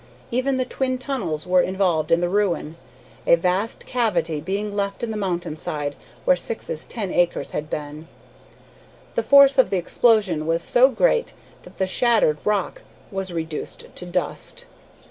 [0.31, 2.75] Even the twin tunnels were involved in the ruin,
[3.27, 8.07] a vast cavity being left in the mountain side where Syx's ten acres had been.
[9.13, 14.05] The force of the explosion was so great that the shattered rock was reduced to
[14.07, 14.65] dust.